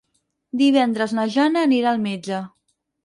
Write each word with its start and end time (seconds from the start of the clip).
Divendres 0.61 1.13
na 1.17 1.25
Jana 1.35 1.63
anirà 1.67 1.93
al 1.93 2.03
metge. 2.07 2.41